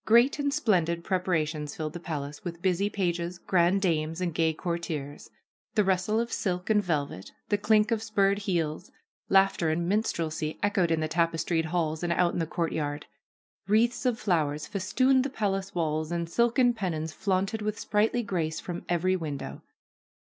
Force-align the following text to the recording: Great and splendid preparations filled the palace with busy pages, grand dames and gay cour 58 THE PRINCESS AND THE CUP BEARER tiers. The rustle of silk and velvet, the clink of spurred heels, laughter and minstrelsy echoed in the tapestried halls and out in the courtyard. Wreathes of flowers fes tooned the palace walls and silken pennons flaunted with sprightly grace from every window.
Great 0.03 0.39
and 0.39 0.51
splendid 0.51 1.03
preparations 1.03 1.75
filled 1.75 1.93
the 1.93 1.99
palace 1.99 2.43
with 2.43 2.59
busy 2.63 2.89
pages, 2.89 3.37
grand 3.37 3.79
dames 3.83 4.19
and 4.19 4.33
gay 4.33 4.51
cour 4.51 4.77
58 4.77 4.87
THE 4.95 5.03
PRINCESS 5.03 5.11
AND 5.11 5.21
THE 5.21 5.27
CUP 5.27 5.35
BEARER 5.35 5.45
tiers. 5.45 5.75
The 5.75 5.83
rustle 6.11 6.19
of 6.19 6.33
silk 6.33 6.69
and 6.71 6.83
velvet, 6.83 7.31
the 7.49 7.57
clink 7.59 7.91
of 7.91 8.01
spurred 8.01 8.39
heels, 8.39 8.91
laughter 9.29 9.69
and 9.69 9.87
minstrelsy 9.87 10.57
echoed 10.63 10.89
in 10.89 11.01
the 11.01 11.07
tapestried 11.07 11.65
halls 11.65 12.01
and 12.01 12.11
out 12.11 12.33
in 12.33 12.39
the 12.39 12.47
courtyard. 12.47 13.05
Wreathes 13.67 14.07
of 14.07 14.17
flowers 14.17 14.65
fes 14.65 14.91
tooned 14.91 15.23
the 15.23 15.29
palace 15.29 15.75
walls 15.75 16.11
and 16.11 16.27
silken 16.27 16.73
pennons 16.73 17.13
flaunted 17.13 17.61
with 17.61 17.77
sprightly 17.77 18.23
grace 18.23 18.59
from 18.59 18.83
every 18.89 19.15
window. 19.15 19.61